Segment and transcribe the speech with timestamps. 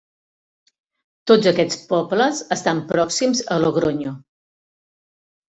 [1.31, 4.17] Tots aquests pobles estan pròxims a Logronyo.